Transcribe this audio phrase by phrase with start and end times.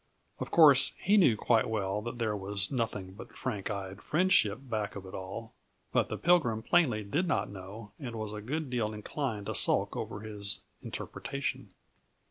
[0.39, 4.95] Of course, he knew quite well that there was nothing but frank eyed friendship back
[4.95, 5.53] of it all;
[5.93, 9.95] but the Pilgrim plainly did not know and was a good deal inclined to sulk
[9.95, 11.75] over his interpretation.